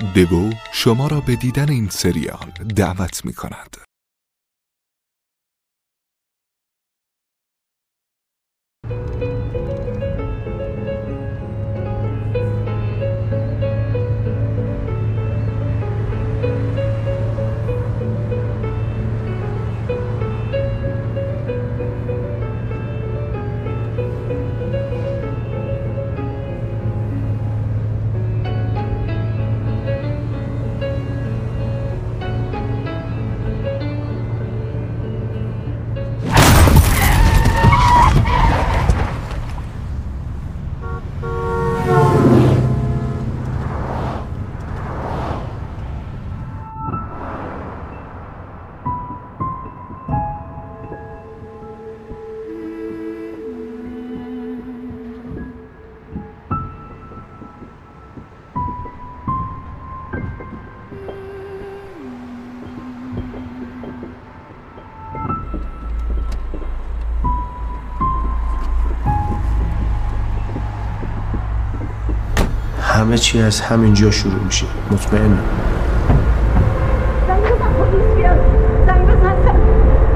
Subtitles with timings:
[0.00, 3.89] دو شما را به دیدن این سریال دعوت می کند.
[73.20, 74.66] چی از همینجا شروع میشه.
[74.90, 75.38] مطمئنم.
[77.28, 78.38] زنگ بزن پلیس بیاد.
[78.86, 79.34] زنگ بزن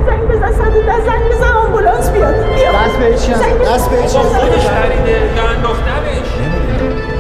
[0.07, 0.73] زنگ بزن صد
[1.07, 2.35] زنگ بزن آمبولانس بیاد.
[2.35, 2.73] بیا.
[2.73, 6.29] دست به هیچ نزن دست به هیچ نزن خودش خریده یا انداختمش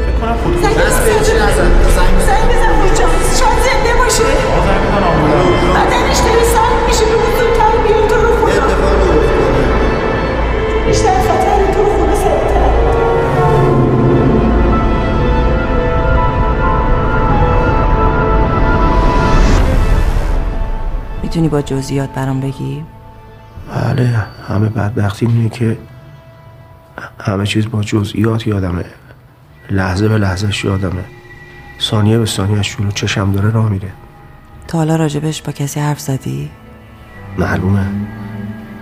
[0.06, 1.12] فکر کنم خودش زنگ دست به
[21.34, 22.84] می‌تونی با جزئیات برام بگی؟
[23.74, 25.78] بله همه بدبختی اینه که
[27.20, 28.84] همه چیز با جزئیات یادمه.
[29.70, 31.04] لحظه به لحظهش یادمه.
[31.80, 33.88] ثانیه به ثانیهش جلو چشم داره راه میره.
[34.68, 36.50] تا حالا راجبش با کسی حرف زدی؟
[37.38, 37.86] معلومه.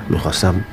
[0.09, 0.65] می‌خواستم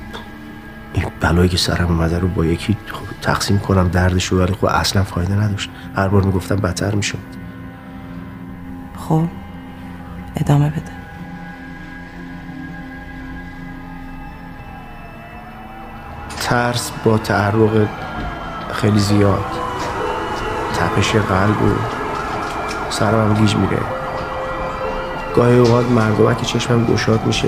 [0.94, 4.66] این بلایی که سرم اومده رو با یکی خب تقسیم کنم دردش رو ولی خب
[4.66, 5.70] اصلا فایده نداشت.
[5.96, 7.18] هر بار می‌گفتم بدتر می‌شد.
[8.98, 9.24] خب
[10.36, 10.99] ادامه بده.
[16.50, 17.88] ترس با تعرق
[18.72, 19.46] خیلی زیاد.
[20.80, 21.76] تپش قلب و
[22.90, 23.78] سرم گیج میره.
[25.36, 27.48] گاهی اوقات مردمک که چشمم گشاد میشه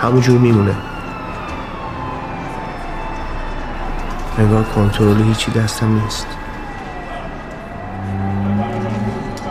[0.00, 0.74] همونجور میمونه.
[4.38, 6.26] نگاه کنترل هیچی دستم نیست.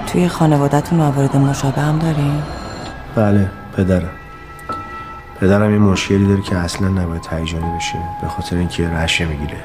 [0.07, 2.43] توی خانوادهتون موارد مشابه هم داریم؟
[3.15, 4.09] بله پدرم.
[5.41, 9.57] پدرم این مشکلی داره که اصلا نباید هیجانی بشه به خاطر اینکه رشه می‌گیره.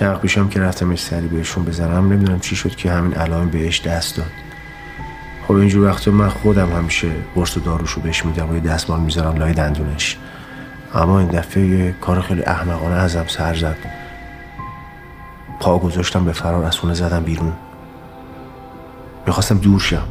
[0.00, 3.80] وقت پیشم که رفتم یه سری بهشون بزنم نمی‌دونم چی شد که همین علائم بهش
[3.80, 4.30] دست داد.
[5.48, 9.36] خب اینجور وقتا من خودم همیشه قرص و داروشو بهش میدم و یه دستمال می‌ذارم
[9.36, 10.18] لای دندونش.
[10.94, 13.76] اما این دفعه یه کار خیلی احمقانه ازم سر زد.
[15.60, 17.52] پا گذاشتم به فرار از خونه زدم بیرون.
[19.26, 20.02] می‌خواستم دور شم.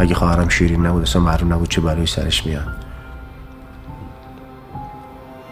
[0.00, 2.66] اگه خواهرم شیرین نبود اصلا معلوم نبود چه بلایی سرش میاد.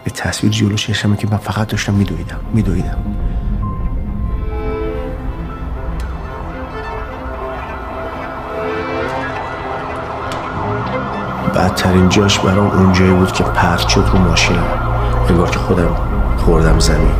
[0.05, 2.97] یه تصویر جلو چشمه که من فقط داشتم میدویدم میدویدم.
[11.55, 14.67] بدترین جاش برام اونجایی بود که پرت شد رو ماشینم.
[15.29, 15.95] انگار که خودم
[16.37, 17.11] خوردم زمین.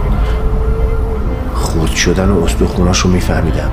[1.53, 3.71] خود شدن و استخوناش رو میفهمیدم.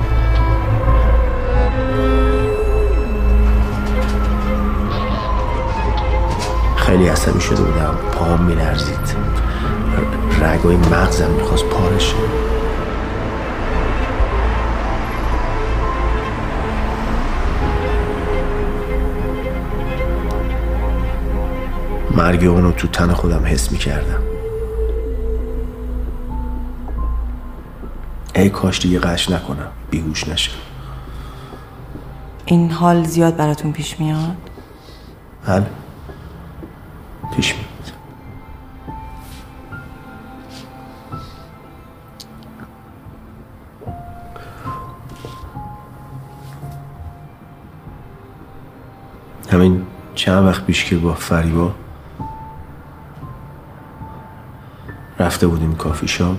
[6.85, 7.95] خیلی عصبی شده بودم.
[8.11, 9.15] پاهم میلرزید.
[10.41, 12.15] رگای مغزم می‌خواست پارشه
[22.11, 24.23] مرگ اونو تو تن خودم حس می‌کردم.
[28.35, 29.67] ای کاش دیگه قش نکنم.
[29.89, 30.53] بیهوش نشم.
[32.45, 34.35] این حال زیاد براتون پیش میاد؟
[35.47, 35.65] بله.
[49.55, 49.81] همین
[50.15, 51.71] چند وقت پیش که با فریبا
[55.19, 56.37] رفته بودیم کافی شاپ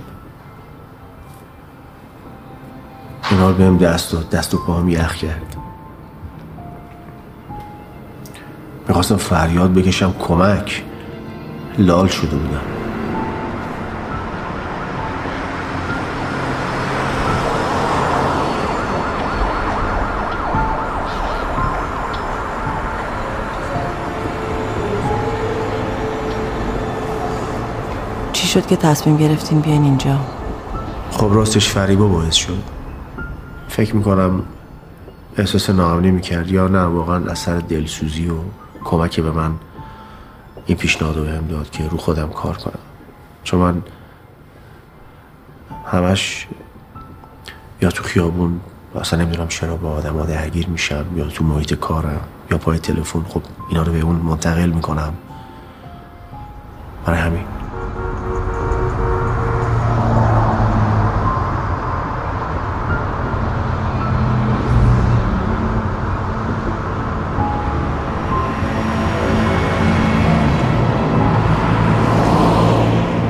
[3.21, 5.55] حال بهم دست داد دست و پاهم یخ کرد.
[8.87, 10.83] می‌خواستم فریاد بکشم کمک.
[11.77, 12.76] لال شده بودم.
[28.57, 30.19] شد که تصمیم گرفتین بیاین اینجا.
[31.11, 32.63] خب راستش فریبا باعث شد.
[33.69, 34.43] فکر می‌کنم
[35.37, 36.51] احساس ناامنی می‌کرد.
[36.51, 38.35] یا نه واقعا اثر دلسوزی و
[38.83, 39.51] کمکی به من
[40.65, 42.79] این پیشنهاد رو بهم داد که رو خودم کار کنم.
[43.43, 43.81] چون من
[45.85, 46.47] همش
[47.81, 48.59] یا تو خیابون
[48.95, 52.21] اصلا نمی‌دونم چرا با آدم درگیر میشم یا تو محیط کارم
[52.51, 53.23] یا پای تلفن.
[53.29, 55.13] خب اینا رو به اون منتقل می‌کنم.
[57.05, 57.43] برای همین.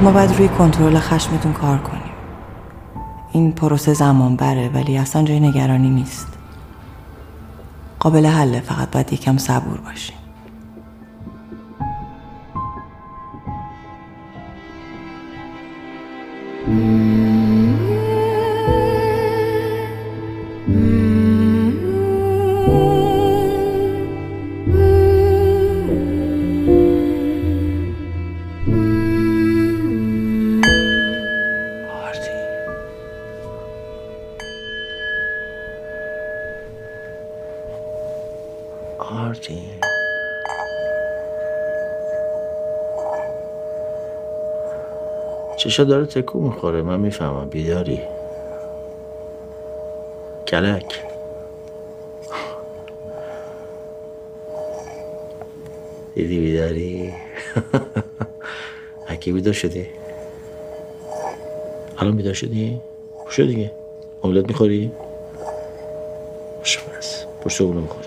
[0.08, 2.12] ما باید روی کنترل خشمتون کار کنیم.
[3.32, 6.28] این پروسه زمان بره ولی اصلا جای نگرانی نیست.
[8.00, 10.17] قابل حله فقط باید یکم صبور باشیم.
[45.78, 47.50] چشا داره تکون می‌خوره من می‌فهمم.
[47.50, 48.00] بیداری.
[50.48, 51.02] کلک.
[56.16, 57.14] دیدی بیداری؟
[59.10, 59.88] اکی بیدار شدی؟
[61.98, 62.82] الان بیدار شدی؟
[63.30, 63.72] شو دیگه.
[64.24, 64.92] املت می‌خوری؟
[66.58, 67.26] باشه بس.
[67.42, 68.07] پشت اونو می‌خوری.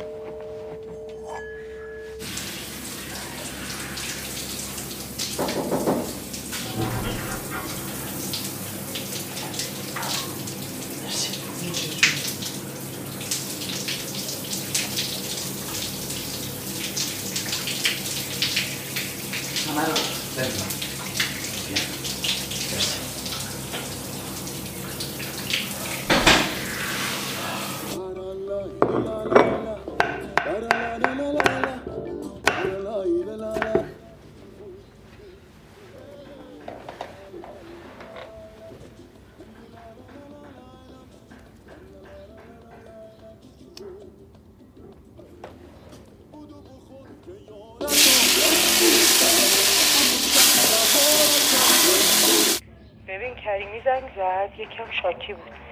[53.09, 55.70] ببین کریمی زنگ زد؟ یکم شاکی بود.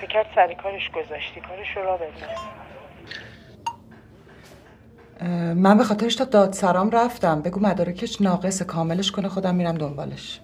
[0.00, 1.40] فکر سر کارش گذاشتی.
[1.40, 2.38] کارش رو را بنداز
[5.56, 7.42] من به خاطرش تا دادسرام رفتم.
[7.42, 10.40] بگو مدارکش ناقص کاملش کنه خودم میرم دنبالش.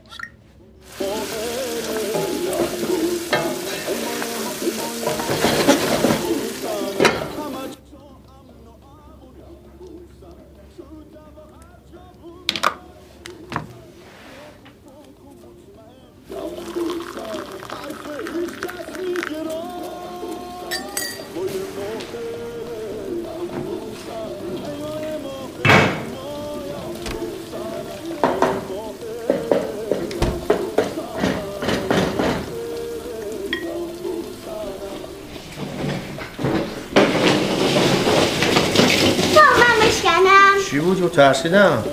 [41.12, 41.84] ترسیدم.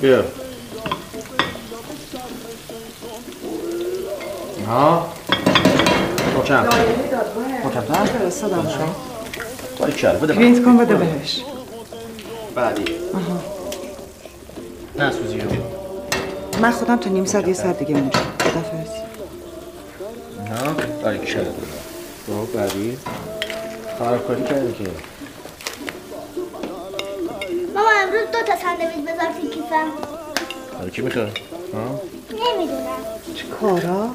[0.00, 0.24] بیا.
[4.66, 5.06] ها؟
[6.38, 6.66] مکم
[7.64, 8.68] مکم فرستادم.
[9.78, 10.34] باری کل بده.
[10.34, 11.40] پرینت کن بده بهش.
[12.54, 12.84] بعدی.
[14.98, 15.40] نه سوزی
[16.62, 18.20] من خودم تا نیم ساعت یه ساعت دیگه اونجا.
[18.40, 18.90] خدافظ
[20.50, 21.44] ها باری کل
[22.26, 22.98] خب بعدی.
[23.98, 24.90] خرابکاری کردی که؟
[28.10, 29.88] امروز دو تا ساندویچ بذار تو کیفم
[30.78, 31.38] حالا کی می‌خواد
[31.74, 32.00] ها
[32.30, 33.02] نمی‌دونم
[33.34, 34.14] چه کارا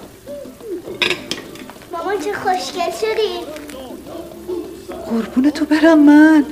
[1.91, 3.39] مامان چه خوشگل شدی
[5.05, 6.45] قربون تو برم من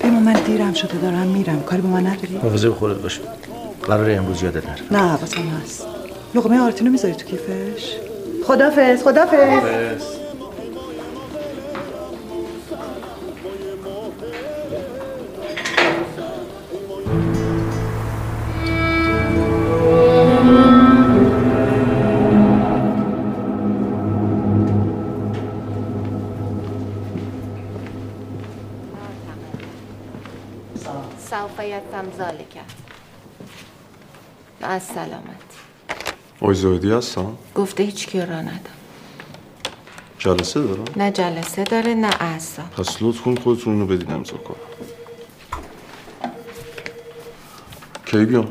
[0.00, 3.20] بمون من دیرم شده دارم میرم کاری با من نداری؟ به خودت باش
[3.82, 5.86] قراره امروز یادت نره نه حواسم هست
[6.34, 7.96] لقمه آرتینو می‌ذاری تو کیفش
[8.44, 10.25] خدافظ خدافظ سوف
[34.76, 35.46] از سلامت
[36.40, 38.76] آقای زاهدی هستن؟ گفته هیچ کی را ندم
[40.18, 44.56] جلسه دارم؟ نه جلسه داره نه اعصاب پس لطف کن خودتون اینو بدین امضا کنم
[48.06, 48.48] کی بیام؟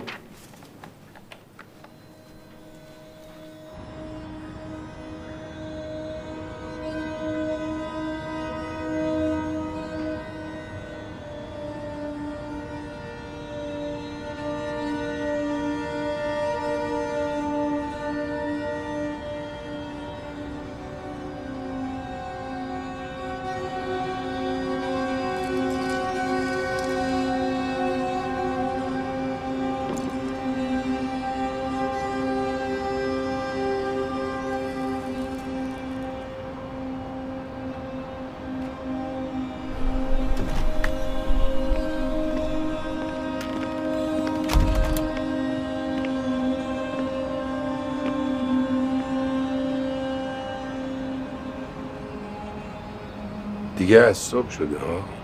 [53.86, 55.15] دیگه از صبح شده ها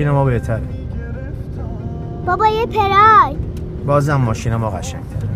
[0.00, 0.62] ماشین ما بهتره.
[2.26, 3.38] بابا یه پراید
[3.86, 5.28] بازم ماشین ما قشنگتره.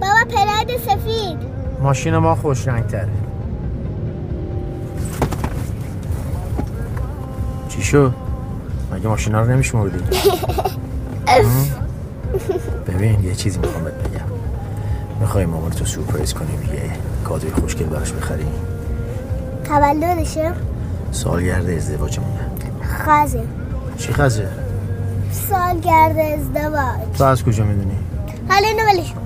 [0.00, 1.38] بابا پراید سفید.
[1.82, 3.08] ماشین ما خوش رنگتره
[7.68, 8.14] چی شد؟
[8.92, 9.98] مگه ماشینا رو نمیشمردی؟
[12.88, 14.26] ببین یه چیزی می‌خوام بهت بگم.
[15.20, 16.90] می‌خوای مامان تو سورپرایز کنیم یه
[17.24, 18.52] کادوی خوشگل براش بخریم
[19.64, 20.52] تولدشه.
[21.14, 22.40] سالگرد ازدواجمونه
[22.82, 23.42] خزه
[23.98, 24.48] چی خزه؟
[25.32, 27.96] سالگرد ازدواج تو از کجا می‌دونی؟
[28.48, 29.20] حالا اینو ولش کن.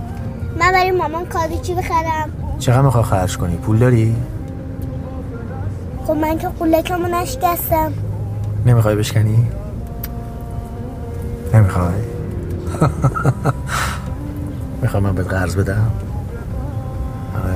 [0.60, 4.16] من برای مامان کادو چی بخرم چقدر می‌خوای خرج کنی؟ پول داری؟
[6.06, 7.92] خب من که قولکمو نشکستم
[8.66, 9.48] نمی‌خوای بشکنی؟
[11.54, 11.94] نمی‌خوای؟
[14.82, 15.90] می‌خوای من بهت قرض بدم؟
[17.44, 17.54] آره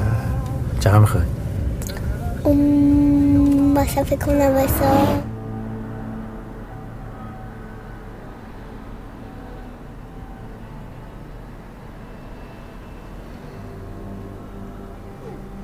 [0.81, 1.25] چقدر می‌خوای؟
[3.83, 5.23] باشم فکر کنم وایسا.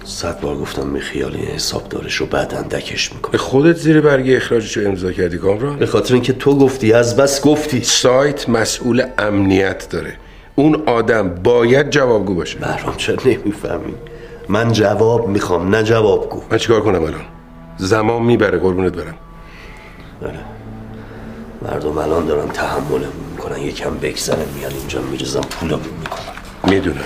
[0.05, 4.01] صد بار گفتم به خیال این حساب دارش رو بعد اندکش می‌کنه به خودت زیر
[4.01, 7.85] برگه اخراجش رو امضا کردی کامران؟ به خاطر اینکه تو گفتی از بس گفتی.
[7.85, 10.17] سایت مسئول امنیت داره.
[10.55, 12.59] اون آدم باید جوابگو باشه.
[12.59, 13.95] بهرام چرا نمی‌فهمی؟
[14.49, 16.43] من جواب می‌خوام نه جوابگو.
[16.51, 17.38] من چیکار کنم الان؟
[17.79, 19.15] زمان می‌بره قربونت برم.
[20.21, 20.39] بله.
[21.63, 23.59] مردم الان دارن تحملم می‌کنن.
[23.59, 27.05] یکم بگذره میان اینجا میریزم پولمون می‌کنم می‌دونم.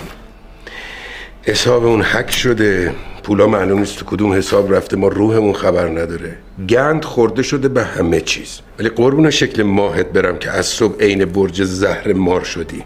[1.42, 2.94] حساب اون حک شده.
[3.22, 4.96] پولا معلوم نیست تو کدوم حساب رفته.
[4.96, 6.38] ما روحمون خبر نداره.
[6.68, 8.60] گند خورده شده به همه چیز.
[8.78, 12.84] ولی قربون شکل ماهت برم که از صبح عین برج زهر مار شدی.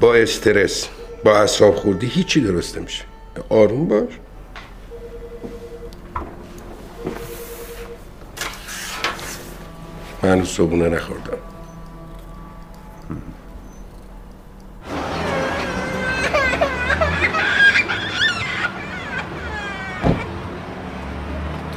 [0.00, 0.88] با استرس
[1.24, 3.04] با اعصاب خوردی هیچی درست نمیشه.
[3.48, 4.08] آروم باش.
[10.22, 11.36] من هنوز صبحونه نخوردم.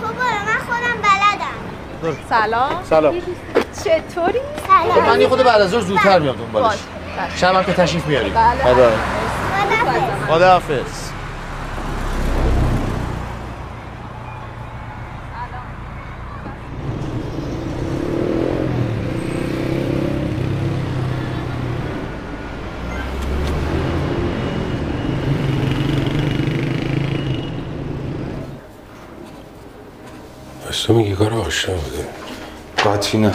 [0.01, 2.17] تو برو من خودم بلدم.
[2.29, 2.83] سلام.
[2.83, 3.15] سلام.
[3.83, 6.77] چطوری؟ خب من یه خود بعد از ظهر زودتر میام دنبالش.
[7.35, 8.33] شب هم که تشریف میاریم.
[8.33, 8.63] بله.
[8.63, 8.91] بله
[10.27, 11.11] خدا حافظ
[30.67, 32.07] پس تو میگی کار آشنا بوده.
[32.85, 33.33] قطعی نه.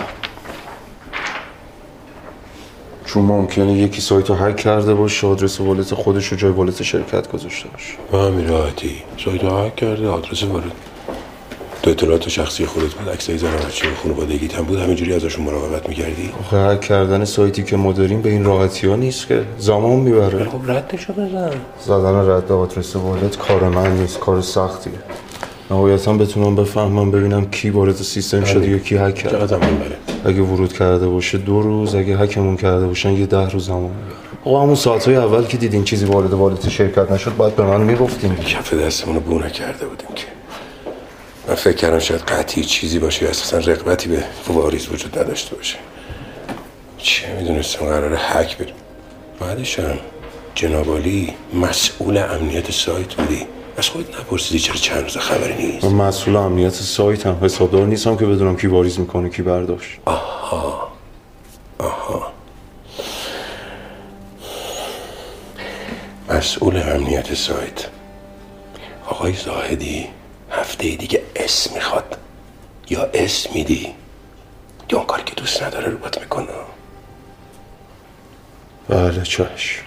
[3.05, 7.33] چون ممکنه یکی سایت رو هک کرده باشه آدرس والت خودش رو جای والت شرکت
[7.33, 7.93] گذاشته باشه.
[8.13, 9.03] به همین راحتی.
[9.25, 10.73] سایت رو هک کرده آدرس وارد
[11.83, 15.89] تو اطلاعات شخصی خودت بود عکسای زن و بچه خانوادگیت هم بود همینجوری ازشون مراقبت
[15.89, 19.45] می‌کردی؟ آخه هک کردن سایتی که ما داریم به این راحتی ها نیست که.
[19.59, 20.45] زمان می‌بره.
[20.45, 21.53] خب رد نشو بزن.
[21.87, 24.93] زدن رد آدرس والد کار من نیست کار سختیه.
[25.71, 29.31] نهایتا بتونم بفهمم ببینم کی وارد سیستم شده یا کی هک کرده.
[29.31, 33.67] چقدر بره اگه ورود کرده باشه دو روز اگه هکمون کرده باشن یه ده روز
[33.67, 33.91] زمان
[34.45, 38.37] آقا همون ساعتهای اول که دیدین چیزی وارد والت شرکت نشد باید به من می‌گفتین.
[38.37, 40.25] کف دستمون رو بو نکرده بودیم که.
[41.49, 45.77] من فکر کردم شاید قطعی چیزی باشه یا اساسا رقبتی به واریز وجود نداشته باشه.
[46.99, 48.75] چه می‌دونستم قراره حک بریم.
[49.41, 49.99] بعدش هم
[50.55, 53.47] جنابالی مسئول امنیت سایت بودی.
[53.77, 58.17] از خودت نپرسیدی چرا چند روز خبری نیست؟ من مسئول امنیت سایت هم حسابدار نیستم
[58.17, 59.99] که بدونم کی واریز می‌کنه کی برداشت.
[60.05, 60.93] آها.
[61.79, 62.33] آها.
[66.29, 67.87] مسئول امنیت سایت.
[69.07, 70.07] آقای زاهدی
[70.51, 72.17] هفته دیگه اسم می‌خواد.
[72.91, 73.95] یا اسم میدی؟
[74.91, 76.47] یا اون کاری که دوست نداره رو بات می‌کنه.
[78.89, 79.83] بله چشم.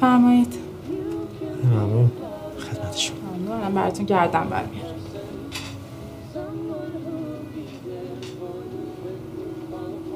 [0.00, 0.54] بفرمایید.
[1.64, 2.10] ممنون.
[2.58, 4.94] خدمت شما ممنونم براتون گردم برمیارم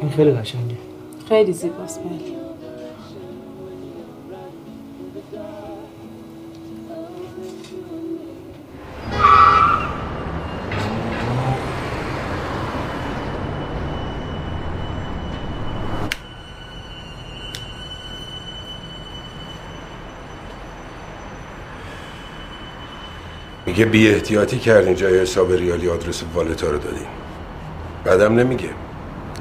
[0.01, 0.77] این خیلی قشنگه.
[1.29, 2.34] خیلی زیباست بله.
[23.75, 27.07] میگه بی احتیاطی کردین جای حساب ریالی آدرس والتا رو دادین.
[28.05, 28.69] بعدم نمیگه.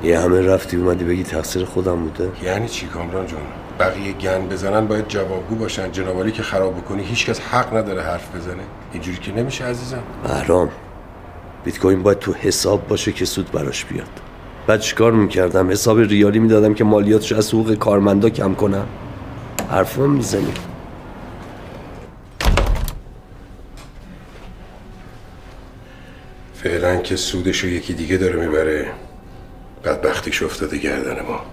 [0.04, 3.40] یه همه رفتی اومدی بگی تقصیر خودم بوده؟ یعنی چی کامران جون
[3.80, 5.92] بقیه گن بزنن باید جوابگو باشن.
[5.92, 8.64] جنابالی که خراب بکنی هیچکس حق نداره حرف بزنه.
[8.94, 10.04] اینجوری که نمیشه عزیزم.
[10.24, 10.70] بهرام
[11.64, 14.08] بیت کوین باید تو حساب باشه که سود براش بیاد.
[14.68, 18.86] بعد چیکار می‌کردم؟ حساب ریالی می‌دادم که مالیاتش از حقوق کارمندا کم کنم.
[19.72, 20.54] حرفم می‌زنی
[26.64, 28.94] فعلا که سودشو یکی دیگه داره می‌بره.
[29.84, 31.46] بدبختیش افتاده گردن ما.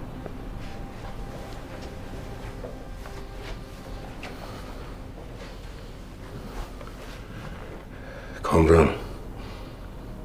[8.43, 8.89] کامران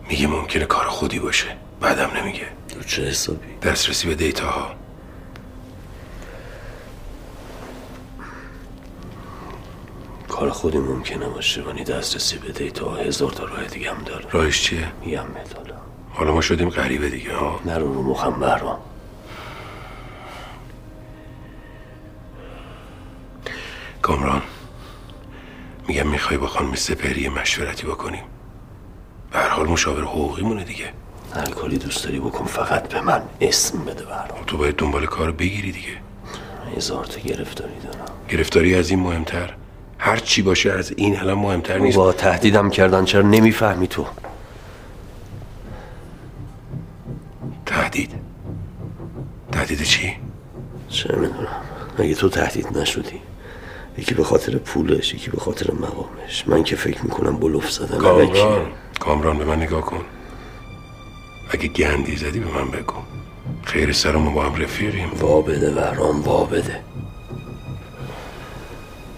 [0.08, 1.46] میگه ممکنه کار خودی باشه.
[1.80, 2.46] بعدم نمیگه.
[2.68, 4.74] تو چه حسابی؟ دسترسی به دیتا ها
[10.28, 14.24] کار خودی ممکنه باشه ولی دسترسی به دیتا هزار تا راه دیگه هم داره.
[14.30, 15.56] راهش چیه؟ میگم بهت
[16.12, 17.60] حالا ما شدیم غریبه دیگه ها.
[17.64, 18.78] نرو رو مخم بهرام.
[24.02, 24.42] کامران
[25.88, 28.24] میگم می‌خوای با خانم سپهری مشورتی بکنیم.
[29.32, 30.92] به هر حال مشاور حقوقی مونه دیگه.
[31.34, 34.44] هر کاری دوست داری بکن فقط به من اسم بده بهرام.
[34.46, 35.96] تو باید دنبال کار بگیری دیگه.
[36.76, 38.04] هزار تا گرفتاری دارم.
[38.28, 39.54] گرفتاری از این مهمتر؟
[39.98, 41.96] هر چی باشه از این الان مهمتر نیست.
[41.96, 44.06] با تهدیدم کردن چرا نمی‌فهمی تو؟
[47.66, 48.10] تهدید.
[49.52, 50.12] تهدید چی؟
[50.88, 51.48] چه می‌دونم.
[51.98, 53.20] اگه تو تهدید نشدی؟
[53.98, 56.48] یکی به خاطر پولش یکی به خاطر مقامش.
[56.48, 58.60] من که فکر می‌کنم بلوف زدن کامران
[59.00, 60.04] کامران به من نگاه کن.
[61.50, 62.94] اگه گندی زدی به من بگو.
[63.64, 65.10] خیر سرمون با هم رفیقیم.
[65.20, 66.80] وا بده بهرام وا بده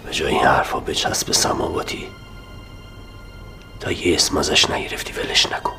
[0.08, 2.08] به جای این حرفا بچسب سماواتی.
[3.80, 5.72] تا یه اسم ازش نگرفتی ولش نکن.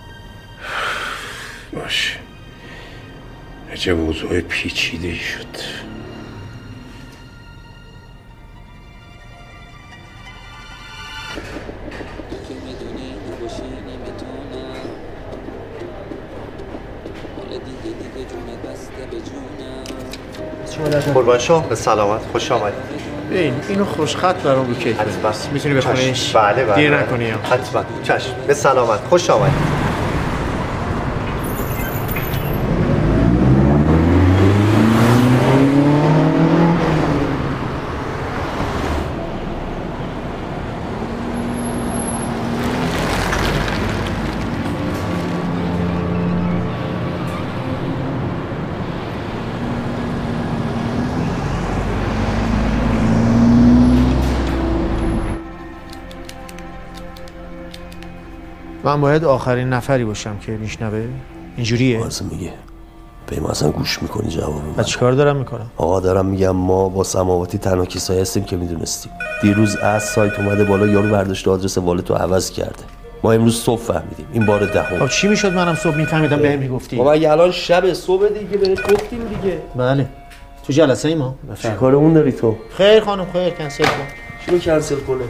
[1.74, 2.18] باش.
[3.72, 5.80] عجب موضوع پیچیده شد.
[21.14, 26.36] قربان شما به سلامت خوش آمدید ببین اینو خوشخط برام رو کیک بس می‌تونی بخونیش
[26.36, 27.04] بله بله دیر بله.
[27.04, 27.30] نکنی.
[27.30, 27.84] حتما.
[28.04, 28.34] چشم.
[28.48, 29.00] به سلامت.
[29.10, 29.99] خوش آمدید.
[58.90, 61.06] من باید آخرین نفری باشم که میشنوه.
[61.56, 62.54] اینجوریه؟ واسه میگه.
[63.28, 64.84] به ما اصلا گوش می‌کنی جواب من.
[64.84, 65.72] چیکار دارم می‌کنم.
[65.78, 69.12] آقا دارم میگم ما با سماواتی تنها کسایی هستیم که می‌دونستیم.
[69.42, 72.84] دیروز از سایت اومده بالا یارو برداشته آدرس والتو عوض کرده.
[73.24, 74.26] ما امروز صبح فهمیدیم.
[74.34, 75.00] این بار دهم.
[75.00, 79.20] خب چی می‌شد منم صبح میفهمیدم بهم می‌گفتی؟ مگه الان شب صبح دیگه بهت گفتیم
[79.28, 79.58] دیگه.
[79.76, 80.08] بله.
[80.68, 83.92] تو جلسه ای ما؟ چی کار اون داری تو؟ خیر خانم خیر کنسل کن.
[84.46, 85.24] چی کنسل کنه؟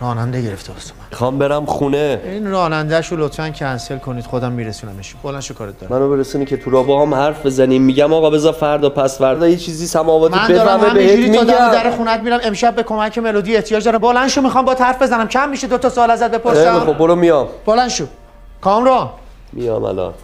[0.00, 1.06] راننده گرفته واسه من.
[1.10, 2.20] می‌خوام برم خونه.
[2.24, 5.14] این رانندهش رو لطفا کنسل کنید خودم میرسونمش.
[5.22, 5.92] بلند شو کارت دارم.
[5.92, 7.82] منو برسونی که تو را با هم حرف بزنیم.
[7.82, 11.90] میگم آقا بذار فردا پس فردا یه چیزی سماواتی من دارم همینجوری تا در در
[11.90, 12.40] خونت میرم.
[12.42, 15.28] امشب به کمک ملودی احتیاج دارم بلند شو می‌خوام با حرف بزنم.
[15.28, 16.80] کم میشه دو تا سوال ازت بپرسم.
[16.80, 17.48] خب برو میام.
[17.66, 18.06] بلند شو.
[18.60, 19.10] کامران.
[19.52, 20.14] میام الان.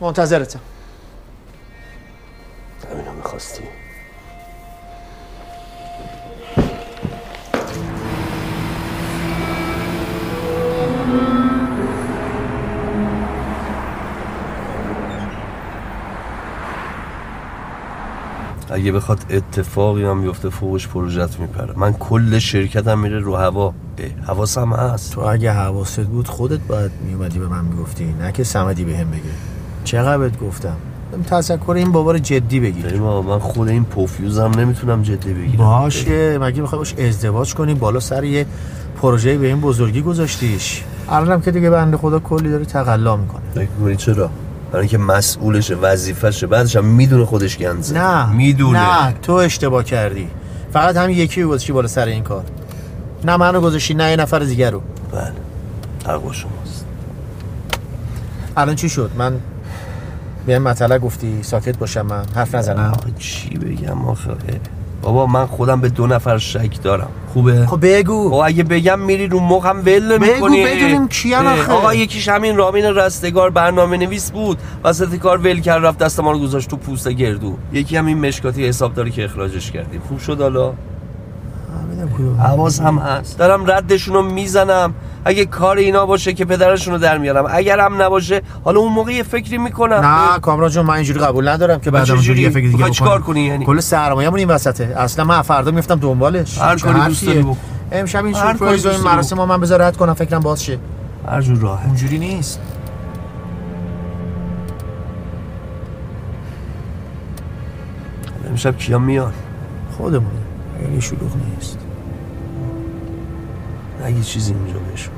[0.00, 0.60] منتظرتم.
[2.92, 3.62] همینو می‌خواستی.
[18.72, 21.74] اگه بخواد اتفاقی هم بیفته فوقش پروژت میپره.
[21.76, 23.74] من کل شرکتم میره رو هوا.
[24.26, 25.12] حواسم هست.
[25.12, 29.20] تو اگه حواست بود خودت باید میومدی به من می‌گفتی نه که سمدی بهم بگه
[29.84, 30.76] چقدر بهت گفتم؟
[31.26, 33.00] تذکر این بابا رو جدی بگیر.
[33.00, 35.56] من خود این پوفیوزم نمی‌تونم جدی بگیرم.
[35.56, 38.46] باشه مگه می‌خوای باش ازدواج کنی؟ بالا سر یه
[39.02, 40.84] پروژه به این بزرگی گذاشتیش.
[41.08, 43.42] الانم که دیگه بنده خدا کلی داره تقلا می‌کنه.
[43.54, 44.30] فکر چرا؟
[44.72, 47.94] برای اینکه مسئولشه وظیفشه بعدش هم می‌دونه خودش گنزه.
[47.94, 48.32] نه.
[48.32, 49.06] می‌دونه.
[49.06, 50.28] نه تو اشتباه کردی.
[50.72, 52.44] فقط همین یکی گذاشتی بالا سر این کار.
[53.24, 54.82] نه منو گذاشتی نه یه نفر دیگر رو.
[55.12, 55.32] بله.
[56.06, 56.84] حق شماست.
[58.56, 59.38] الان چی شد؟ من
[60.46, 62.92] به این مطلع گفتی ساکت باشم من حرف نزنم.
[63.18, 64.30] چی بگم آخه؟
[65.02, 67.08] بابا من خودم به دو نفر شک دارم.
[67.32, 68.30] خوبه؟ خب بگو.
[68.30, 70.64] خب اگه بگم میری رو مخم ول بگو می‌کنی.
[70.64, 71.72] بدونیم کیان آخه.
[71.72, 74.58] آقا یکیش همین رامین رستگار برنامه نویس بود.
[74.84, 77.56] وسط کار ول کرد رفت دست ما رو گذاشت تو پوست گردو.
[77.72, 80.02] یکی هم این مشکاتی حسابداری که اخراجش کردیم.
[80.08, 80.72] خوب شد حالا؟
[82.38, 83.38] حواس هم هست.
[83.38, 84.94] دارم ردشون رو می‌زنم.
[85.24, 87.44] اگه کار اینا باشه که پدرشون رو در میارم.
[87.50, 89.94] اگر هم نباشه حالا اون موقع یه فکری می‌کنم.
[89.94, 93.20] نه کامران جون من اینجوری قبول ندارم که بعد؟ اونجوری یه فکر دیگه چیکار.
[93.20, 94.84] کنی یعنی؟ کل سرمایه‌مون این وسطه.
[94.96, 96.58] اصلا من فردا میفتم دنبالش.
[96.58, 97.56] هر کاری دوست؟ داری بکن.
[97.92, 100.78] امشب این سورپرایز این مراسم من بذار رد کنم فکرم باز شه.
[101.28, 102.60] هر جور راحت اونجوری نیست.
[108.50, 109.32] امشب کیا میان؟
[109.96, 110.30] خودمون.
[110.80, 111.78] خیلی شلوغ نیست.
[114.04, 115.14] اگه چیزی اینجا بهشون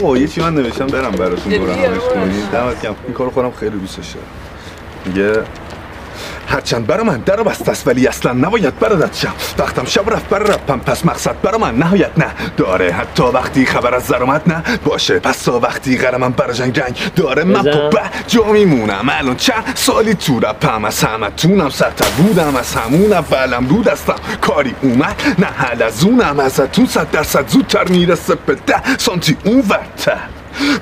[0.00, 2.96] بابا یه چی من نوشتم برم براتون برنامه‌ریزی کنید دمت گرم.
[3.04, 4.26] این کارو خودم خیلی دوستش دارم
[5.06, 5.42] میگه
[6.46, 9.32] هرچند برا من در بست است ولی اصلا نباید بردت شم.
[9.58, 12.26] وقتم شب رفت بر رپم پس مقصد برا من نهایت نه.
[12.56, 14.62] داره حتی وقتی خبر از زر اومد نه.
[14.84, 17.62] باشه پس تا وقتی قرمم بر جنگ رنگ داره من.
[17.62, 19.06] پا جا میمونم.
[19.08, 24.14] الان چند سالی تو رپم؟ از همه تونم سرتر بودم از همون اولم رو دستم
[24.40, 26.40] کاری اومد نه حل از اونم.
[26.40, 30.18] ازتون صد درصد زودتر می‌رسه به ده سانتی اون ورتر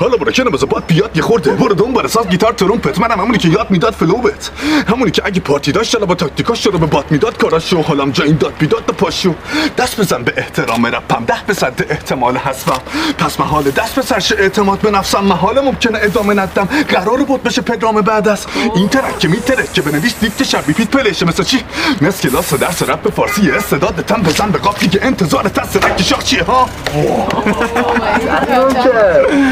[0.01, 3.39] حالا برو کنه بذار باد بیاد یه خورده؟ برو دنبال ساز گیتار ترومپت منم همونی
[3.39, 4.51] که یاد می‌داد فلوبت
[4.89, 7.83] همونی که اگه پارتی داشت با تاکتیکاش رو به باد می‌داد کاراشو.
[7.83, 9.35] حالم جا این داد بیداد پاشو.
[9.79, 12.81] دست بزن به احترام رپم ده به صد احتمال حذفم
[13.19, 16.69] پس محال دست به سرش اعتماد به نفسم؟ محال ممکنه ادامه ندم.
[16.89, 18.47] قرار بود بشه پدرام بعد از.
[18.77, 21.27] این ترک که میتره که بنویس دیکت شب بیپیت پلیشه.
[21.27, 21.63] مثل چی؟
[22.01, 26.43] مثل کلاس درس رپ فارسی استعدادتم بزن به قافی که انتظار تست رک شاخ چیه
[26.43, 26.69] ها؟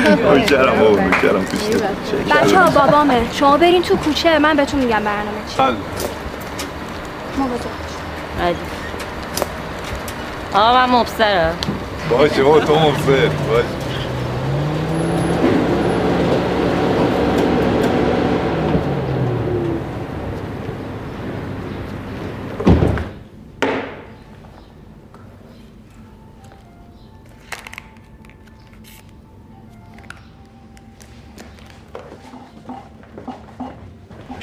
[0.14, 1.44] نوکرم بابا نوکرم
[2.30, 3.22] بچه ها بابامه.
[3.32, 5.62] شما برین تو کوچه من بهتون میگم برنامه چی.
[5.62, 5.74] حل
[8.42, 8.56] عادی.
[10.54, 11.54] آقا من مبصرم.
[12.10, 13.81] باشه بابا تو مفسد باشه.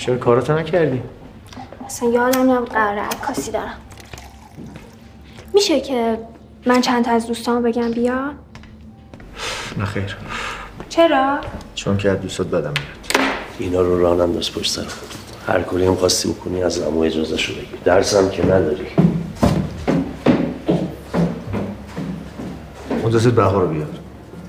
[0.09, 1.01] چرا کاراتو نکردی؟
[1.85, 2.69] اصلا یادم نبود.
[2.69, 3.73] قراره عکاسی دارم.
[5.53, 6.17] میشه که
[6.65, 8.31] من چند تا از دوستامو بگم؟ بیا.
[9.77, 10.17] نه خیر.
[10.89, 11.39] چرا؟
[11.75, 13.29] چون که از دوستات بدم میاد.
[13.59, 14.85] اینا رو راه انداز پشت سر
[15.47, 17.79] هر کاری هم خواستی بکنی از امو اجازه شو بگیر.
[17.85, 18.87] درسم که نداری.
[23.03, 23.87] منتظر بهار رو بیار.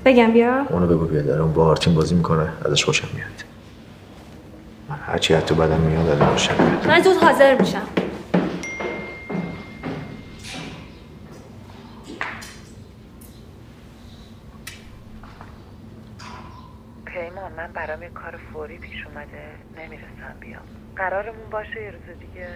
[0.05, 0.65] بگم بیا.
[0.69, 1.25] اونو بگو بیاد.
[1.25, 2.49] داره اون با آرتین بازی می‌کنه.
[2.65, 3.50] ازش خوشم میاد.
[5.11, 7.87] هرچی حتی بدم میاد خوشم میاد من زود حاضر میشم.
[17.05, 19.51] پیمان من برام یه کار فوری پیش اومده.
[19.77, 20.61] نمی‌رسم بیام.
[20.95, 22.47] قرارمون باشه یه روز دیگه.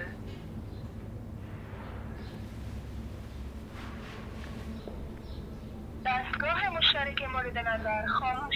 [6.06, 8.56] دستگاه مشترک مورد نظر خاموش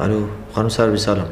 [0.00, 1.28] الو خانم سروی سلام.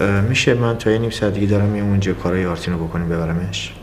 [0.00, 3.08] اه، میشه من تا یه نیم ساعت دیگه دارم میام اونجا کارای آرتین رو بکنیم
[3.08, 3.74] ببرمش؟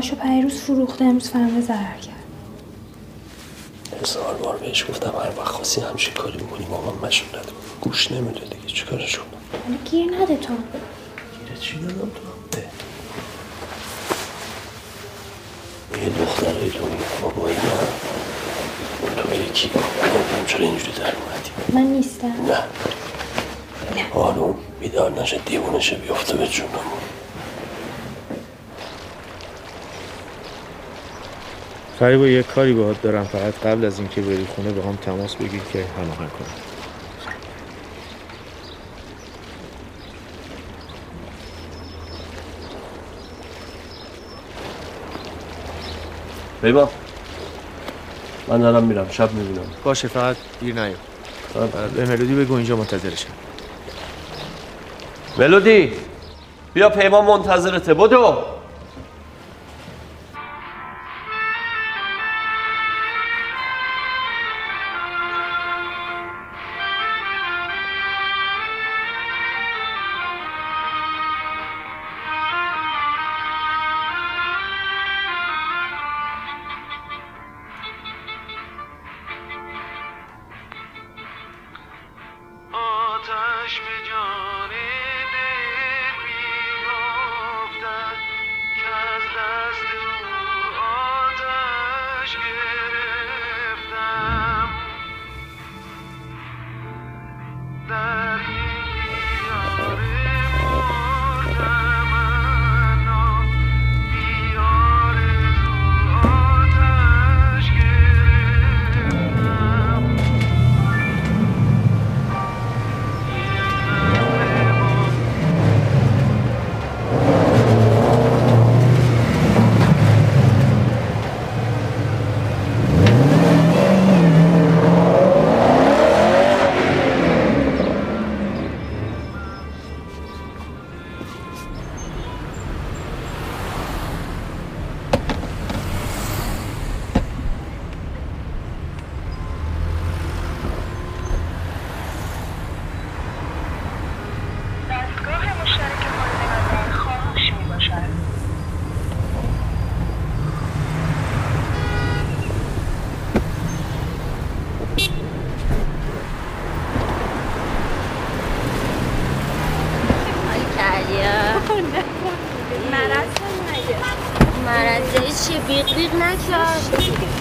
[0.00, 2.24] هاشو پیروز فروخته امروز فهمه ضرر کرد.
[4.02, 7.48] هزار بار بهش گفتم هر وقت خواستی همچین کاری می‌کنی مامان مشون نده
[7.80, 9.26] گوش نمیده دیگه چیکارش کنم؟
[9.64, 10.54] حالا گیر نده تو.
[11.38, 12.60] گیره چی دادم تو.
[16.02, 17.62] یه دخترای دنیا بابایی نه
[19.02, 21.50] اون تو یکی نمی‌دونم چرا اینجوری در اومدی.
[21.72, 22.26] من نیستم.
[22.26, 22.64] نه.
[24.14, 26.80] آروم بیدار نشه دیوونه شه بیفته به جونمون.
[32.00, 35.60] فریبا یه کاری باهات دارم فقط قبل از اینکه بری خونه با هم تماس بگیر
[35.72, 36.50] که هماهنگ کنیم
[46.62, 46.90] بیبا.
[48.48, 49.66] من دارم میرم شب می‌بینم.
[49.84, 50.94] باشه فقط دیر نیا.
[51.96, 53.30] به ملودی بگو اینجا منتظرشم
[55.38, 55.92] ملودی
[56.74, 58.59] بیا پیمان منتظرته بدو.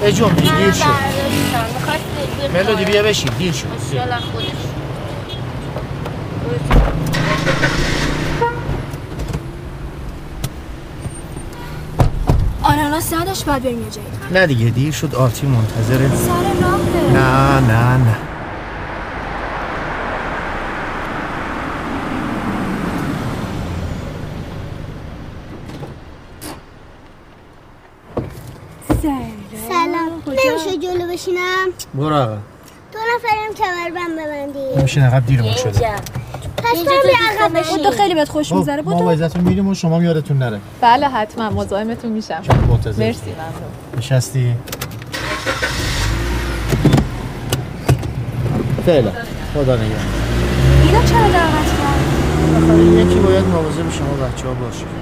[0.09, 0.85] نکرد اجون دیر من شد
[2.53, 2.85] ملودی.
[2.85, 4.45] بیا بشین دیر شد خودش.
[12.63, 14.07] آناناس نداشت باید بریم یه جایی.
[14.31, 16.09] نه دیگه دیر شد آرتی منتظره.
[16.15, 18.15] سر راهه نه نه نه
[29.69, 32.37] سلام نمیشه جلو بشینم برو آقا.
[32.93, 35.69] دو نفرم کمربند ببندی نمیشه عقب دیرمون شده.
[36.57, 37.83] پس بیا عقب بشین.
[37.83, 40.59] تو خیلی بهت خوش می‌ذاره خب، ما با عزتون میریم و شما یادتون نره.
[40.81, 41.49] بله حتما.
[41.49, 42.41] مزاحمتون میشم.
[42.85, 42.95] مرسی.
[42.97, 43.13] ممنون
[43.97, 44.55] نشستی.
[48.85, 49.11] فعلا.
[49.53, 49.85] خدا نگه
[50.83, 54.98] اینا چرا دعوت کرد یکی باید مواظب شما بچه ها باشه.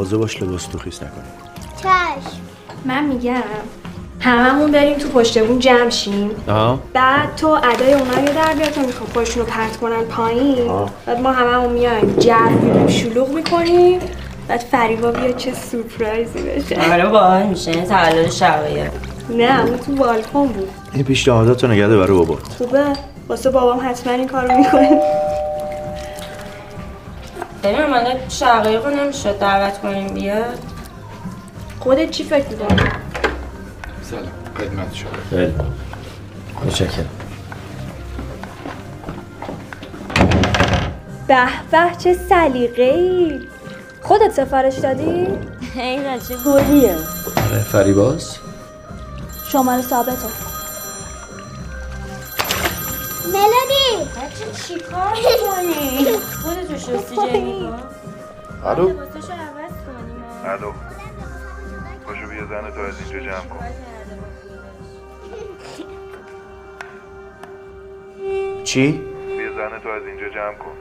[0.00, 1.24] مواظب باش لباس تو خیس نکنی.
[1.80, 2.40] چشم.
[2.84, 3.42] من میگم
[4.20, 6.30] هممون بریم تو پشت بون جمع شیم.
[6.92, 10.68] بعد تو ادای اونا رو در بیار تا می‌خوام پرت کنن پایین.
[10.68, 10.90] آه.
[11.06, 14.00] بعد ما هممون میایم جو میدیم شلوغ می‌کنیم.
[14.48, 16.92] بعد فریبا بیا چه سورپرایزی بشه.
[16.92, 18.90] آره باحال میشه تولد شقایق
[19.30, 20.68] نه اون تو بالکن بود.
[20.92, 22.84] این پیشنهادات رو نگرده برای بابا خوبه.
[23.28, 25.00] واسه بابام حتما این کارو می‌کنه.
[27.62, 30.58] ببین من شقایق رو نمیشه دعوت کنیم بیاد.
[31.80, 32.82] خودت چی فکر می‌کنی؟
[34.02, 34.32] سلام.
[34.58, 35.10] خدمت شما.
[35.30, 35.54] خیلی
[36.64, 37.08] متشکرم.
[41.28, 43.40] به به چه سلیقه ای
[44.02, 45.26] خودت سفارش دادی؟
[45.74, 46.96] این چه گلیه
[47.72, 48.36] فریباز.
[49.52, 50.28] شماره ثابته.
[53.26, 57.68] ملودی بچه چی کار می‌کنی؟ خودتو شستی جیمی
[58.64, 58.88] الو؟
[60.44, 60.72] الو.
[62.06, 63.64] پاشو بیا زن تو از اینجا جمع کن.
[68.64, 70.76] چی؟ بیا زن تو از اینجا جمع کن.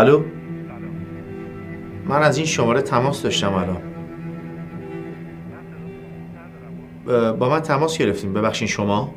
[0.00, 0.24] الو؟
[2.08, 3.82] من از این شماره تماس داشتم الان.
[7.36, 8.34] با من تماس گرفتیم.
[8.34, 9.14] ببخشین شما.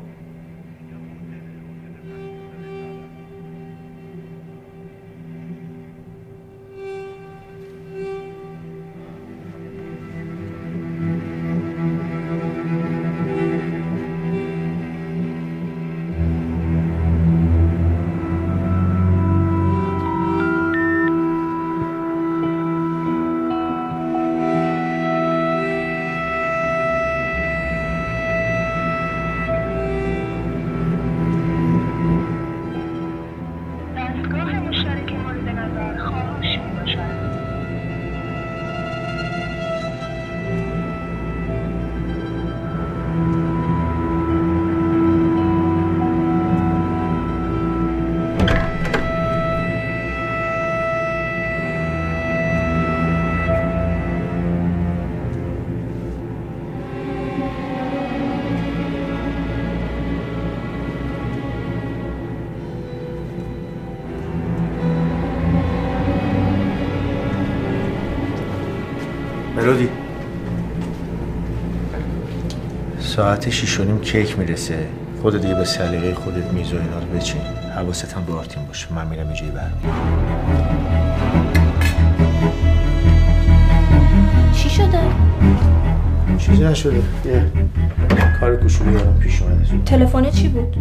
[69.64, 69.88] ملودی
[72.98, 74.86] ساعت شیش و نیم کیک می‌رسه.
[75.22, 77.40] خودت دیگه به سلیقه خودت میز و اینا رو بچین.
[77.76, 78.86] حواست هم به آرتین باشه.
[78.94, 79.80] من میرم یه جایی برمیام
[84.54, 84.98] چی شده؟
[86.38, 87.02] چیزی نشده.
[87.24, 87.52] یه
[88.40, 89.64] کار کوچولو یارم پیش اومده.
[89.86, 90.76] تلفن چی بود؟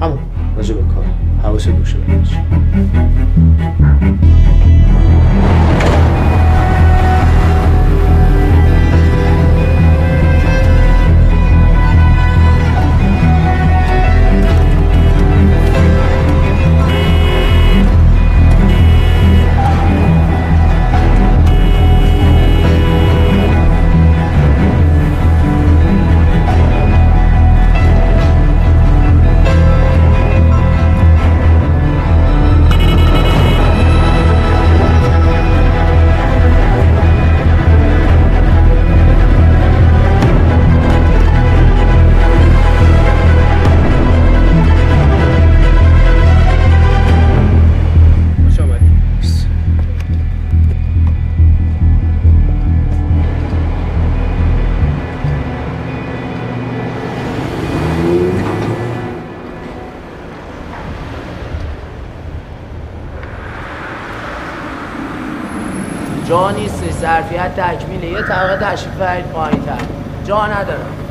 [0.00, 0.18] همون.
[0.56, 1.04] راجع به کار.
[1.42, 1.96] حواست باشه.
[66.28, 68.06] جا نیستش ظرفیت تکمیله.
[68.06, 69.78] یه طبقه تشریف برید پایین تر
[70.26, 71.05] جا ندارم.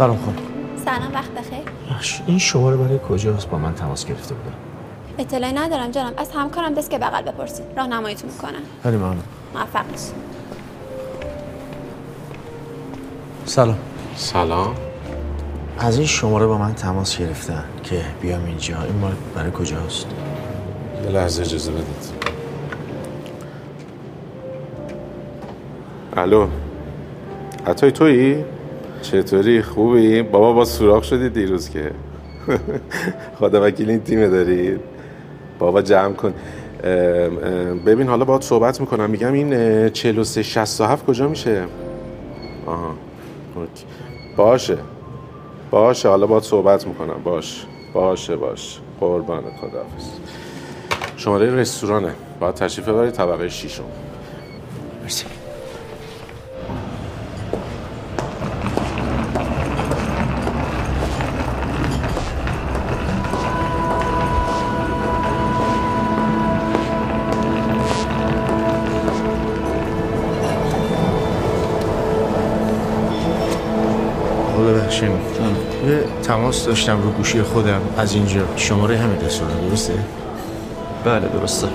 [0.00, 0.36] سلام خانم.
[0.84, 1.64] سلام وقت بخیر.
[2.26, 4.56] این شماره برای کجاست؟ با من تماس گرفته بودم.
[5.18, 7.66] اطلاعی ندارم جانم از همکارم دست که بغل بپرسید.
[7.76, 8.62] راهنماییتون می‌کنم.
[8.82, 9.22] خیلی ممنون.
[9.54, 10.14] موفق باشید
[13.44, 13.78] سلام.
[14.16, 14.74] سلام.
[15.78, 18.82] از این شماره با من تماس گرفتن که بیام اینجا.
[18.82, 20.06] این مال برای کجاست؟
[21.04, 22.12] یه لحظه اجازه بدید.
[26.16, 26.48] الو.
[27.66, 28.44] عطای تویی؟
[29.02, 31.90] چطوری؟ خوبی؟ بابا با سوراخ شدی دیروز که.
[33.38, 34.80] خدا وکیل این تیمه دارید
[35.58, 36.34] بابا جمع کن.
[37.86, 39.10] ببین حالا باید صحبت می‌کنم.
[39.10, 41.62] میگم این 43 67 کجا میشه؟
[42.66, 42.94] آها.
[44.36, 44.76] باشه.
[45.70, 46.08] باشه.
[46.08, 47.16] حالا باید صحبت می‌کنم.
[47.24, 47.66] باش.
[47.94, 48.78] باشه باش.
[49.00, 50.04] قربان خداحافظ.
[51.16, 52.14] شماره رستورانه.
[52.40, 53.84] باید تشریف ببرید طبقه شیشم.
[76.30, 77.80] تماس داشتم رو گوشی خودم.
[77.96, 78.56] از اینجا.
[78.56, 79.94] شماره همین رستوران درسته؟
[81.04, 81.68] بله درسته.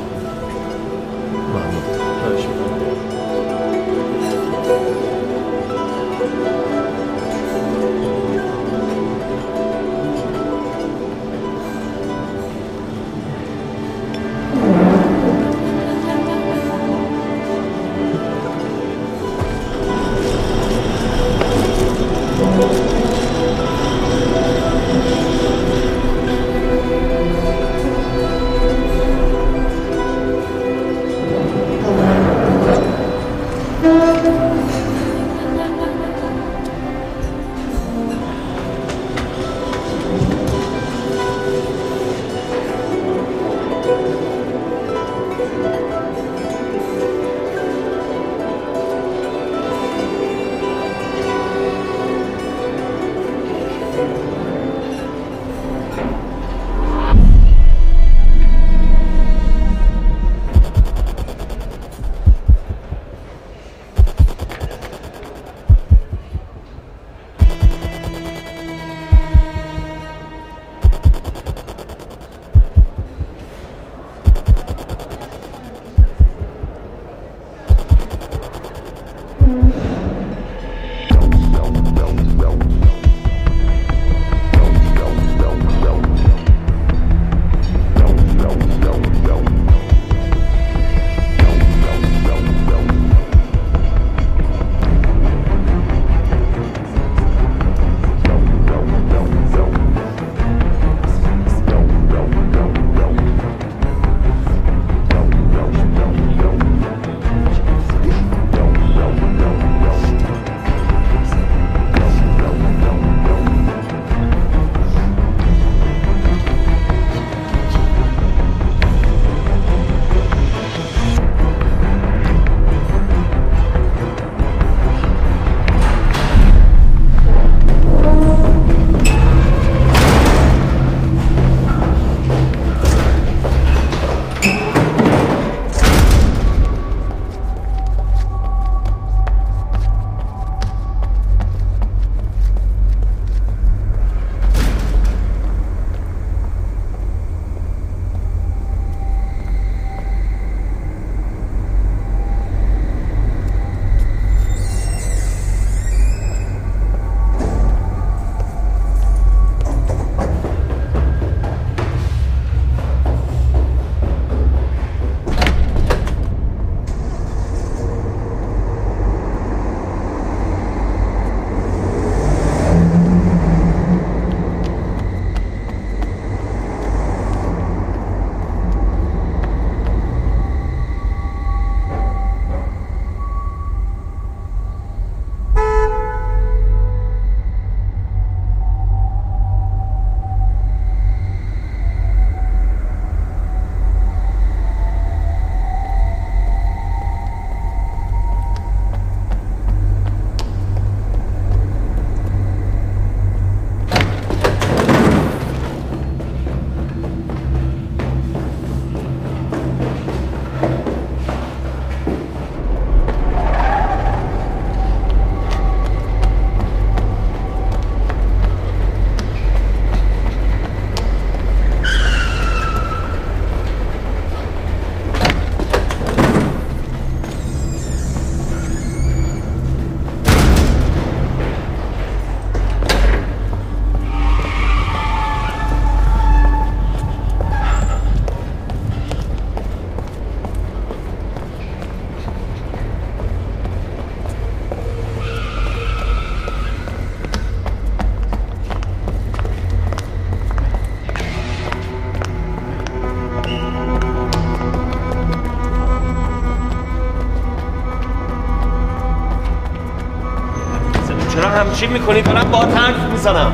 [261.36, 263.52] چرا همچین می‌کنی؟ دارم با حرف می‌زنم.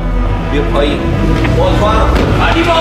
[0.52, 0.98] بیا پایین.
[1.58, 2.08] با تو هم
[2.48, 2.72] علی با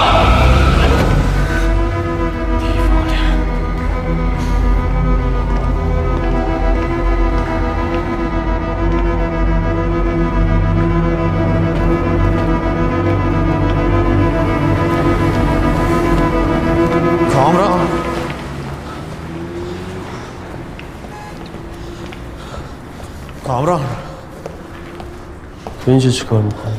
[25.91, 26.73] تو اینجا چی کار می‌کنی؟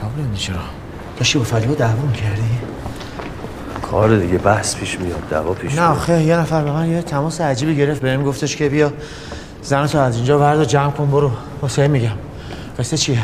[0.00, 0.56] کامران چرا؟
[1.18, 2.42] داشتی با فریبا دعوا می‌کردی؟
[3.82, 7.02] کار دیگه بحث پیش میاد دعوا پیش نه میاد آخه یه نفر به من یه
[7.02, 8.92] تماس عجیبی گرفت بهم گفتش که بیا
[9.62, 11.30] زن تو از اینجا وردا جمع کن برو
[11.62, 12.16] واسه میگم
[12.78, 13.18] قصه چیه؟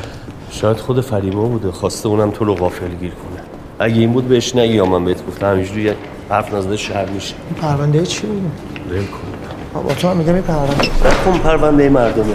[0.50, 3.40] شاید خود فریبا بوده خواسته اونم تو رو غافل گیر کنه
[3.78, 5.96] اگه این بود بهش نگی یا من بهت گفتم همینجوری یه
[6.30, 8.50] حرف نزده شهر میشه این پرونده چی بود؟
[8.90, 12.34] ول کن با تو هم میگم این پرونده نکن پرونده مردمه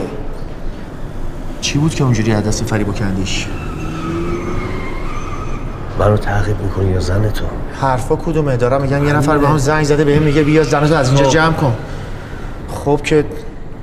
[1.76, 3.47] چی بود که اونجوری از دست فریبا کندیش؟
[5.99, 7.45] منو تعقیب می‌کنی یا زن تو؟
[7.82, 10.95] حرفا کدومه؟ دارم میگم یه نفر به هم زنگ زده بهم میگه بیا زن تو
[10.95, 11.30] از اینجا خب.
[11.30, 11.73] جمع کن.
[12.69, 13.26] خب که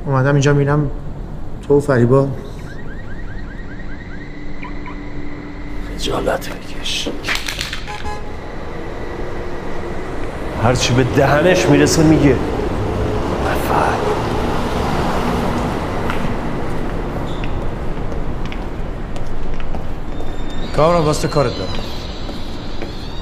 [0.06, 0.90] اومدم اینجا می‌بینم
[1.68, 2.28] تو و فریبا.
[5.98, 7.08] خجالت بکش
[10.62, 12.36] هرچی به دهنش می‌رسه میگه
[13.50, 14.12] نفر
[20.76, 21.70] کامران واسه کارت دارم.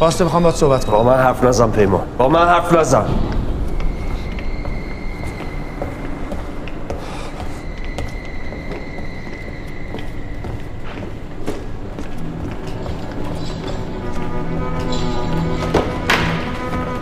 [0.00, 0.96] واسه می‌خوام باید صحبت کنم.
[0.96, 3.04] با من حرف نزن پیمان با من حرف نزن.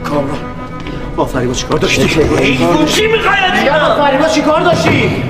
[0.04, 0.38] کامران
[1.16, 5.27] با فریبا چیکار داشتی؟ حیوان چی می‌خوای میگم با فریبا چیکار داشتی؟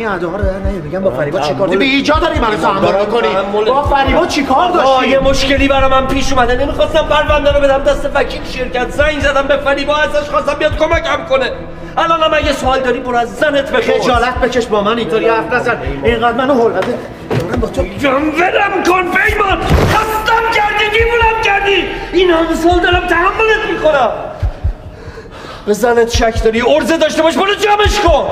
[0.00, 3.28] این ادا رو نیار میگم با فریبا چیکار؟ به ایجاد داری منو تحمل می‌کنی.
[3.64, 6.54] با فریبا چیکار داشتی؟ یه مشکلی برای من پیش اومده.
[6.54, 11.24] نمی‌خواستم پرونده رو بدم دست وکیل شرکت زنگ زدم به فریبا ازش خواستم بیاد کمکم
[11.28, 11.52] کنه.
[11.96, 14.02] الان هم اگه سوال داری برو از زنت بپرس.
[14.02, 15.78] خجالت بکش با من اینطوری حرف نزن.
[16.04, 16.94] اینقدر منو حلقته
[17.30, 19.58] دارم با تو ولم کن پیمان.
[19.62, 21.84] خستم کردی دیوونم کردی.
[22.12, 24.10] این همه سال دارم تحملت می‌کنم.
[25.66, 28.28] به زنت شک داری ارزه داشته باش برو جمعش کن.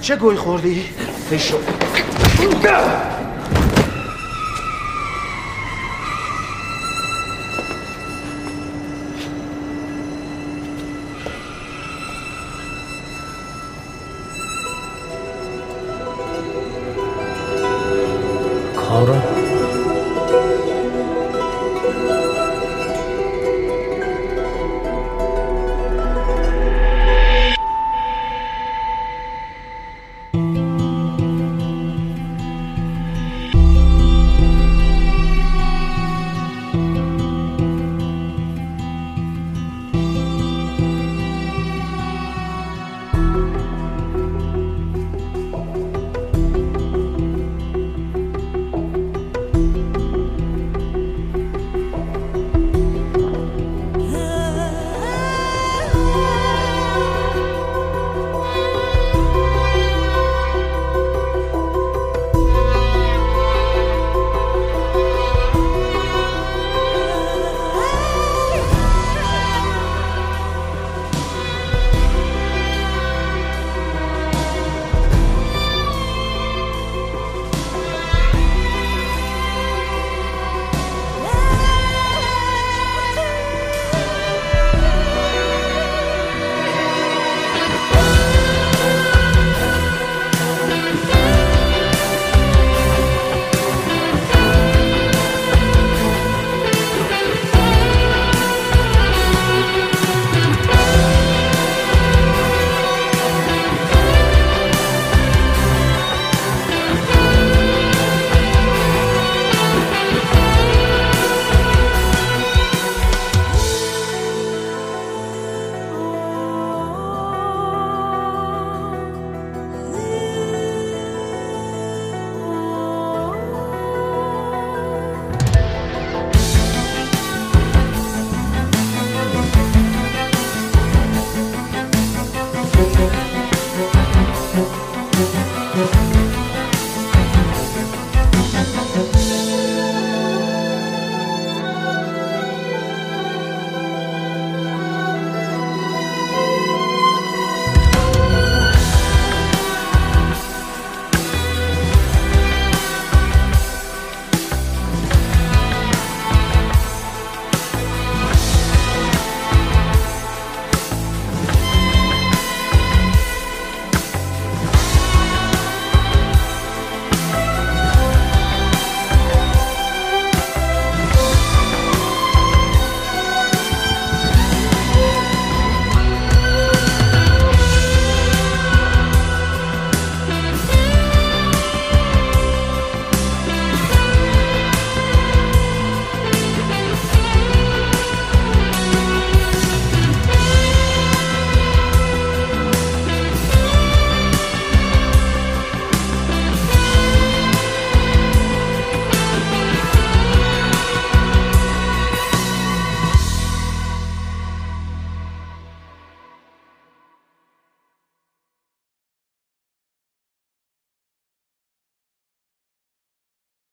[0.00, 0.84] چه گوی خوردی؟
[1.30, 1.56] فشو